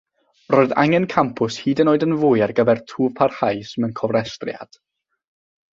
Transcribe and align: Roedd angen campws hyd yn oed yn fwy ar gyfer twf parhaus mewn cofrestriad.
Roedd 0.53 0.71
angen 0.83 1.05
campws 1.11 1.57
hyd 1.65 1.81
yn 1.83 1.91
oed 1.93 2.07
yn 2.07 2.17
fwy 2.23 2.43
ar 2.47 2.55
gyfer 2.61 2.83
twf 2.93 3.15
parhaus 3.21 3.77
mewn 3.83 3.95
cofrestriad. 4.03 4.85